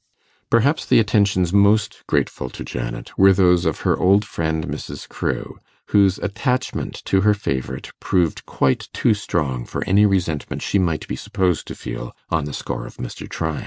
[0.49, 5.07] Perhaps the attentions most grateful to Janet were those of her old friend Mrs.
[5.07, 11.07] Crewe, whose attachment to her favourite proved quite too strong for any resentment she might
[11.07, 13.29] be supposed to feel on the score of Mr.
[13.29, 13.59] Tryan.